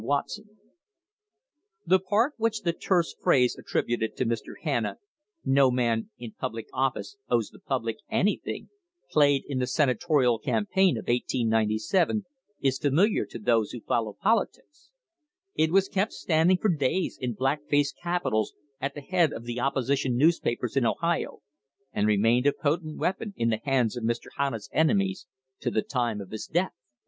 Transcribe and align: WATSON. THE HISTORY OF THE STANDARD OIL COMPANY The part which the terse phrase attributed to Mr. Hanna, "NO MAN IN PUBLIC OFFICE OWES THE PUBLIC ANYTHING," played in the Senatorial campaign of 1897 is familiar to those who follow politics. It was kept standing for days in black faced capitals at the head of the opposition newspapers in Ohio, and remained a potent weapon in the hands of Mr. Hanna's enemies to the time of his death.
WATSON. 0.03 0.45
THE 1.85 1.97
HISTORY 1.97 1.97
OF 1.97 1.99
THE 1.99 1.99
STANDARD 1.99 2.01
OIL 2.01 2.01
COMPANY 2.01 2.01
The 2.01 2.09
part 2.09 2.33
which 2.39 2.61
the 2.61 2.73
terse 2.73 3.13
phrase 3.21 3.55
attributed 3.55 4.17
to 4.17 4.25
Mr. 4.25 4.53
Hanna, 4.63 4.97
"NO 5.45 5.69
MAN 5.69 6.09
IN 6.17 6.31
PUBLIC 6.39 6.67
OFFICE 6.73 7.17
OWES 7.29 7.49
THE 7.51 7.59
PUBLIC 7.59 7.97
ANYTHING," 8.09 8.69
played 9.11 9.43
in 9.47 9.59
the 9.59 9.67
Senatorial 9.67 10.39
campaign 10.39 10.97
of 10.97 11.01
1897 11.03 12.25
is 12.61 12.79
familiar 12.79 13.27
to 13.27 13.37
those 13.37 13.73
who 13.73 13.81
follow 13.81 14.15
politics. 14.19 14.89
It 15.53 15.69
was 15.69 15.87
kept 15.87 16.13
standing 16.13 16.57
for 16.57 16.69
days 16.69 17.19
in 17.21 17.33
black 17.35 17.67
faced 17.69 17.97
capitals 18.01 18.53
at 18.79 18.95
the 18.95 19.01
head 19.01 19.31
of 19.31 19.43
the 19.43 19.59
opposition 19.59 20.17
newspapers 20.17 20.75
in 20.75 20.83
Ohio, 20.83 21.43
and 21.93 22.07
remained 22.07 22.47
a 22.47 22.53
potent 22.53 22.97
weapon 22.97 23.35
in 23.37 23.51
the 23.51 23.61
hands 23.65 23.95
of 23.95 24.03
Mr. 24.03 24.29
Hanna's 24.35 24.67
enemies 24.73 25.27
to 25.59 25.69
the 25.69 25.83
time 25.83 26.19
of 26.21 26.31
his 26.31 26.47
death. 26.47 26.73